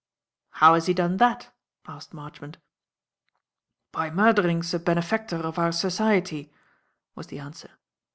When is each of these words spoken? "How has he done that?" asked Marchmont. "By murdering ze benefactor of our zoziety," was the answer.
"How 0.53 0.73
has 0.73 0.87
he 0.87 0.95
done 0.95 1.17
that?" 1.17 1.53
asked 1.85 2.11
Marchmont. 2.11 2.57
"By 3.91 4.09
murdering 4.09 4.63
ze 4.63 4.79
benefactor 4.79 5.37
of 5.37 5.59
our 5.59 5.69
zoziety," 5.69 6.49
was 7.13 7.27
the 7.27 7.37
answer. 7.37 7.69